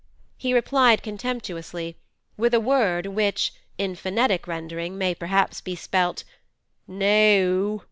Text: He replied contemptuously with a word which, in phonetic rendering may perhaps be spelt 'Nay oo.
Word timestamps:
He 0.35 0.51
replied 0.55 1.03
contemptuously 1.03 1.95
with 2.35 2.55
a 2.55 2.59
word 2.59 3.05
which, 3.05 3.53
in 3.77 3.93
phonetic 3.93 4.47
rendering 4.47 4.97
may 4.97 5.13
perhaps 5.13 5.61
be 5.61 5.75
spelt 5.75 6.23
'Nay 6.87 7.37
oo. 7.43 7.79